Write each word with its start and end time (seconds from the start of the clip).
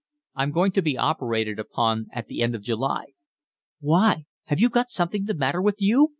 I'm 0.33 0.49
going 0.49 0.71
to 0.71 0.81
be 0.81 0.97
operated 0.97 1.59
upon 1.59 2.07
at 2.11 2.25
the 2.25 2.41
end 2.41 2.55
of 2.55 2.63
July." 2.63 3.13
"Why, 3.81 4.25
have 4.45 4.59
you 4.59 4.67
got 4.71 4.89
something 4.89 5.25
the 5.25 5.35
matter 5.35 5.61
with 5.61 5.79
you?" 5.79 6.09